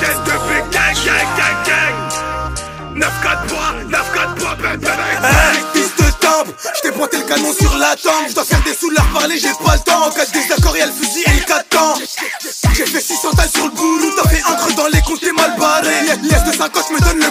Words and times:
gang, 0.00 0.24
depuis 0.24 0.62
gang, 0.70 0.94
gang, 1.04 1.28
gang, 1.36 1.58
gang. 1.66 2.24
9 2.96 3.10
4 3.22 3.46
poids, 3.46 3.74
9 3.88 4.12
4 4.14 4.34
ben, 4.62 4.76
ben, 4.78 4.90
fils 5.74 5.90
de 5.96 6.10
timbre, 6.20 6.52
j't'ai 6.76 6.92
pointé 6.92 7.16
le 7.18 7.24
canon 7.24 7.52
sur 7.52 7.76
la 7.76 7.96
tempe. 7.96 8.28
J'dois 8.30 8.44
faire 8.44 8.62
des 8.62 8.74
sous, 8.74 8.90
leur 8.90 9.06
parler, 9.08 9.36
j'ai 9.36 9.48
pas 9.64 9.74
le 9.74 9.80
temps. 9.80 10.06
En 10.06 10.10
cas 10.10 10.24
de 10.26 10.30
désaccord, 10.30 10.76
y'a 10.76 10.86
le 10.86 10.92
fusil 10.92 11.24
et 11.26 11.40
le 11.40 11.44
4 11.44 11.68
temps. 11.68 11.94
J'ai 12.74 12.86
fait 12.86 13.00
600 13.00 13.30
sur 13.52 13.64
le 13.64 13.70
boulot, 13.70 14.10
t'as 14.16 14.28
fait 14.28 14.42
un 14.48 14.54
creux 14.54 14.74
dans 14.74 14.86
les 14.86 15.00
comptes, 15.02 15.22
mal 15.36 15.56
barré. 15.58 15.94
Laisse 16.22 16.44
de 16.44 16.52
50, 16.56 16.90
me 16.90 17.00
donne 17.00 17.23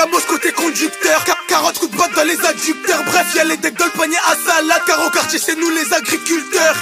gamos 0.00 0.24
côté 0.26 0.50
conducteur, 0.52 1.24
Car 1.24 1.36
carotte 1.46 1.78
coup 1.78 1.88
de 1.88 1.96
botte 1.96 2.14
dans 2.16 2.24
les 2.24 2.40
adducteurs. 2.46 3.02
Bref, 3.04 3.34
y'a 3.34 3.44
les 3.44 3.58
decks 3.58 3.78
dans 3.78 3.84
le 3.84 3.90
panier 3.90 4.16
à 4.30 4.34
salade. 4.34 4.82
Car 4.86 5.06
au 5.06 5.10
quartier, 5.10 5.38
c'est 5.38 5.56
nous 5.56 5.70
les 5.70 5.92
agriculteurs. 5.92 6.76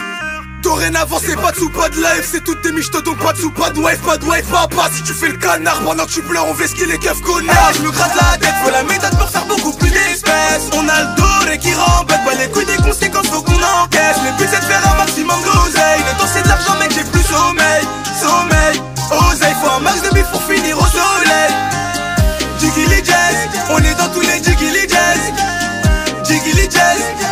Dorénavant 0.62 1.20
c'est 1.24 1.36
pas 1.36 1.52
de 1.52 1.56
sous, 1.56 1.70
pas 1.70 1.88
de 1.88 1.96
live 1.96 2.26
C'est 2.28 2.42
toutes 2.42 2.60
des 2.62 2.72
miches 2.72 2.90
donc 2.90 3.16
pas 3.18 3.32
de 3.32 3.38
sous, 3.38 3.50
pas 3.52 3.70
de 3.70 3.78
wave, 3.78 3.98
pas 3.98 4.18
de 4.18 4.24
wave 4.24 4.42
Papa 4.42 4.90
si 4.92 5.04
tu 5.04 5.12
fais 5.12 5.28
le 5.28 5.36
canard 5.36 5.80
pendant 5.82 6.04
que 6.04 6.10
tu 6.10 6.20
pleures 6.20 6.46
on 6.48 6.54
ce 6.56 6.74
qu'il 6.74 6.88
les 6.88 6.98
keufs 6.98 7.20
connards 7.20 7.72
Je 7.74 7.82
me 7.82 7.92
gratte 7.92 8.16
la 8.16 8.36
tête, 8.38 8.54
faut 8.64 8.70
la 8.70 8.82
méthode 8.82 9.16
pour 9.16 9.30
faire 9.30 9.46
beaucoup 9.46 9.72
plus 9.74 9.88
d'espèces 9.88 10.68
On 10.72 10.88
a 10.88 11.00
le 11.00 11.16
doré 11.16 11.58
qui 11.58 11.72
rembête, 11.74 12.24
pas 12.24 12.34
les 12.34 12.48
couilles 12.50 12.66
des 12.66 12.77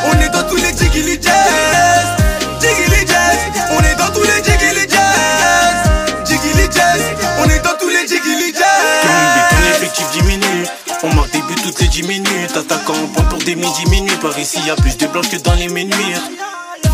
on 0.04 0.20
est 0.20 0.28
dans 0.28 0.42
tous 0.48 0.56
les 0.56 0.76
Jiggy 0.76 1.18
Jazz 1.22 2.06
Jiggy 2.60 3.06
Jazz, 3.06 3.38
on 3.70 3.80
est 3.82 3.96
dans 3.96 4.12
tous 4.12 4.22
les 4.22 4.42
Jiggy 4.44 4.88
Jazz 4.88 6.26
Jiggy 6.26 6.68
Jazz, 6.72 7.02
on 7.38 7.48
est 7.48 7.62
dans 7.64 7.76
tous 7.78 7.88
les 7.88 8.06
Jiggy 8.06 8.52
Jazz 8.52 9.50
ton 9.50 9.76
effectif 9.76 10.10
diminue 10.12 10.66
on 11.02 11.14
marque 11.14 11.30
des 11.30 11.42
buts 11.42 11.60
toutes 11.62 11.78
les 11.80 11.88
10 11.88 12.02
minutes. 12.04 12.56
Attaquant 12.56 12.94
en 12.94 13.06
point 13.08 13.24
pour 13.24 13.38
des 13.38 13.54
midi 13.54 13.84
minuit 13.90 14.16
Par 14.16 14.36
ici 14.38 14.58
y 14.66 14.70
a 14.70 14.76
plus 14.76 14.96
de 14.96 15.06
blanches 15.06 15.28
que 15.28 15.36
dans 15.36 15.54
les 15.54 15.68
menhirs 15.68 16.22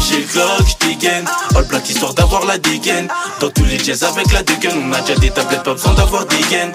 j'ai 0.09 0.19
le 0.19 0.25
Glock, 0.25 0.67
j'dégaine 0.67 1.25
All 1.55 1.65
black 1.65 1.89
histoire 1.89 2.13
d'avoir 2.13 2.45
la 2.45 2.59
dégaine. 2.59 3.09
Dans 3.41 3.51
tous 3.51 3.65
les 3.65 3.79
jazz 3.79 4.03
avec 4.03 4.33
la 4.33 4.43
dégaine. 4.43 4.73
On 4.85 4.93
a 4.93 5.01
déjà 5.01 5.15
des 5.15 5.31
tablettes, 5.31 5.63
pas 5.63 5.75
besoin 5.75 5.95
d'avoir 5.95 6.27
des 6.27 6.41
gaines 6.51 6.73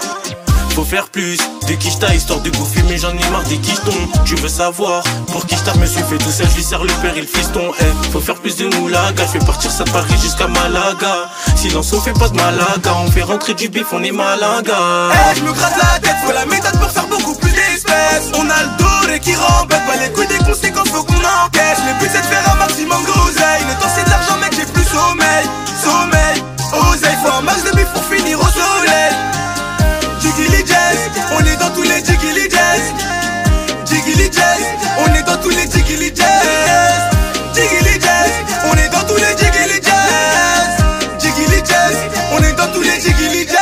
faut 0.77 0.83
faire 0.83 1.09
plus. 1.09 1.39
De 1.67 1.73
quicheta 1.73 2.13
histoire 2.13 2.39
de 2.41 2.51
bouffer 2.51 2.83
mais 2.87 2.99
j'en 2.99 3.09
ai 3.09 3.29
marre 3.31 3.43
des 3.45 3.57
quichetons 3.57 3.97
Tu 4.25 4.35
veux 4.35 4.47
savoir 4.47 5.03
pour 5.31 5.43
qui 5.47 5.55
je 5.55 5.79
me 5.79 5.85
suis 5.87 6.03
fait 6.03 6.19
tout 6.19 6.29
seul 6.29 6.47
je 6.51 6.55
lui 6.55 6.63
sers 6.63 6.83
le 6.83 6.93
père 7.01 7.17
et 7.17 7.21
le 7.21 7.27
fiston. 7.27 7.71
Eh, 7.79 8.11
faut 8.11 8.21
faire 8.21 8.35
plus 8.35 8.55
de 8.57 8.67
moulaga 8.75 9.23
Je 9.25 9.39
fais 9.39 9.45
partir 9.45 9.71
ça 9.71 9.83
de 9.83 9.89
jusqu'à 10.21 10.47
Malaga. 10.47 11.29
Silence 11.55 11.91
on 11.93 11.99
fait 11.99 12.13
pas 12.13 12.29
de 12.29 12.35
malaga 12.35 12.93
On 13.03 13.09
fait 13.09 13.23
rentrer 13.23 13.55
du 13.55 13.69
bif 13.69 13.87
on 13.91 14.03
est 14.03 14.11
malaga. 14.11 14.77
Eh 15.13 15.39
je 15.39 15.43
me 15.43 15.51
gratte 15.51 15.77
la 15.77 15.99
tête 15.99 16.15
faut 16.23 16.31
la 16.31 16.45
méthode 16.45 16.79
pour 16.79 16.91
faire 16.91 17.07
beaucoup 17.07 17.33
plus 17.33 17.51
d'espèces. 17.51 18.29
On 18.35 18.47
a 18.47 18.63
le 18.63 18.69
doré 18.77 19.19
qui 19.19 19.35
rembête 19.35 19.83
pas 19.87 19.97
les 19.99 20.11
couilles 20.13 20.27
des 20.27 20.45
conséquences 20.45 20.89
faut 20.89 21.03
qu'on 21.03 21.15
encaisse. 21.15 21.79
Le 21.87 21.99
but 21.99 22.11
c'est 22.13 22.21
de 22.21 22.27
Jazz, 34.31 34.61
on 34.99 35.13
est 35.13 35.23
dans 35.23 35.37
tous 35.37 35.49
les 35.49 35.69
Jiggy 35.69 36.11
Jazz 36.15 37.03
Jiggy 37.53 37.99
Jazz, 38.01 38.31
on 38.65 38.75
est 38.77 38.89
dans 38.89 39.03
tous 39.07 39.15
les 39.15 39.37
Jiggy 39.37 39.81
Jazz 39.81 41.19
Jiggy 41.19 41.63
Jazz, 41.65 41.97
on 42.33 42.43
est 42.43 42.53
dans 42.53 42.67
tous 42.73 42.81
les 42.81 42.99
Jiggy 42.99 43.47
Jazz 43.47 43.57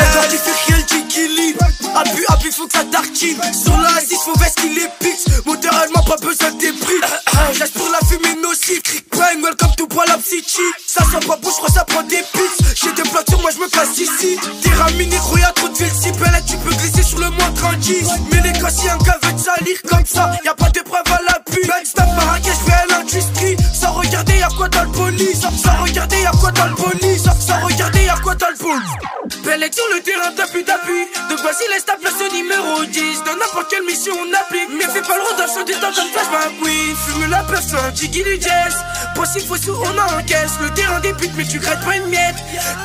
Eh 0.00 0.12
toi 0.12 0.22
tu 0.30 0.36
fais 0.36 0.74
rien 0.74 0.84
Jiggy 0.88 1.56
Appuie, 1.94 2.24
appuie, 2.28 2.50
faut 2.50 2.66
que 2.66 2.72
ça 2.72 2.84
tartine. 2.90 3.38
Sur 3.52 3.76
la 3.76 3.88
assise, 3.98 4.18
faut 4.24 4.32
veste 4.38 4.60
qu'il 4.60 4.78
est 4.78 4.90
pix 4.98 5.26
Moteur 5.44 5.74
allemand, 5.74 6.02
pas 6.04 6.16
besoin 6.16 6.50
de 6.52 6.58
débris 6.58 7.00
J'ache 7.52 7.72
pour 7.72 7.88
la 7.90 7.98
fumée 8.06 8.40
nocive. 8.40 8.80
Cric 8.82 9.08
prime, 9.10 9.42
welcome 9.42 9.74
to 9.76 9.86
Bois 9.86 10.04
la 10.06 10.18
City 10.22 10.62
Ça 10.86 11.04
sent 11.04 11.26
pas 11.26 11.36
bouche, 11.36 11.54
ça 11.74 11.84
prend 11.84 12.02
des 12.02 12.22
pics 12.32 12.66
J'ai 12.74 12.92
des 12.92 13.02
sur 13.28 13.40
moi, 13.42 13.50
je 13.54 13.60
me 13.60 13.68
place 13.68 13.98
ici. 13.98 14.38
Terrain 14.62 14.90
mini, 14.92 15.16
gros, 15.16 15.36
y'a 15.36 15.52
trop 15.52 15.68
de 15.68 15.74
villes 15.76 15.92
si 15.92 16.10
belle 16.12 16.42
Tu 16.46 16.56
peux 16.56 16.74
glisser 16.74 17.02
sur 17.02 17.18
le 17.18 17.28
moindre 17.30 17.66
indice 17.66 18.08
Gars, 18.62 18.70
si 18.70 18.88
un 18.88 18.96
gars 18.98 19.18
veut 19.24 19.32
te 19.32 19.40
salir 19.40 19.76
comme 19.88 20.06
ça 20.06 20.30
Y'a 20.44 20.54
pas 20.54 20.70
de 20.70 20.80
preuve 20.80 21.02
à 21.06 21.20
l'appui 21.28 21.66
Backstab, 21.66 22.06
Marrakech, 22.14 22.54
fais 22.64 22.86
l'industrie 22.94 23.56
Sans 23.74 23.92
regarder 23.92 24.38
y'a 24.38 24.48
quoi 24.56 24.68
dans 24.68 24.84
le 24.84 24.90
bonus 24.90 25.40
Sans 25.40 25.82
regarder 25.82 26.20
y'a 26.22 26.30
quoi 26.30 26.52
dans 26.52 26.66
le 26.66 26.74
bonus 26.74 27.22
Sans 27.40 27.60
regarder 27.66 28.04
y'a 28.04 28.14
quoi 28.22 28.36
dans 28.36 28.50
le 28.50 28.56
bonus 28.56 28.88
Belle 29.44 29.68
sur 29.72 29.84
le 29.94 30.00
terrain, 30.02 30.32
t'appuies, 30.36 30.64
t'appuies 30.64 31.06
De 31.30 31.34
laisse 31.72 31.84
ta 31.84 31.96
place 31.96 32.14
au 32.14 32.34
numéro 32.34 32.84
10 32.84 33.22
Dans 33.24 33.36
n'importe 33.36 33.70
quelle 33.70 33.84
mission 33.84 34.12
on 34.14 34.32
applique. 34.34 34.68
Mais 34.70 34.84
fais 34.84 35.02
pas 35.02 35.16
le 35.16 35.22
redemption 35.22 35.64
du 35.64 35.72
temps 35.72 35.92
comme 35.94 36.08
flashback. 36.10 36.52
Oui, 36.62 36.94
fume 37.06 37.30
la 37.30 37.42
personne, 37.44 37.94
jiggy 37.94 38.22
du 38.22 38.40
jazz 38.40 38.74
Possible 39.14 39.46
faut 39.46 39.56
sous, 39.56 39.74
on 39.74 40.18
encaisse. 40.18 40.58
Le 40.60 40.70
terrain 40.70 41.00
débute 41.00 41.32
mais 41.36 41.44
tu 41.44 41.58
grattes 41.58 41.84
pas 41.84 41.96
une 41.96 42.06
miette. 42.06 42.36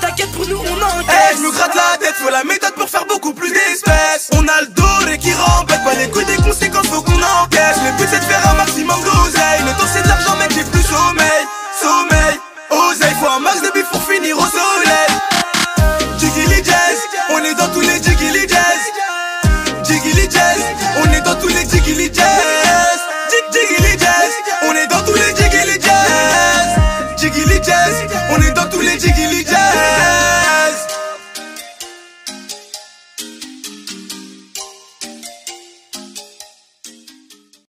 T'inquiète 0.02 0.32
pour 0.34 0.48
nous, 0.48 0.58
on 0.58 0.82
encaisse. 0.82 1.34
Eh 1.34 1.38
je 1.38 1.42
me 1.42 1.52
gratte 1.52 1.76
la 1.76 1.98
tête, 1.98 2.16
faut 2.16 2.30
la 2.30 2.44
méthode 2.44 2.74
pour 2.76 2.90
faire 2.90 3.06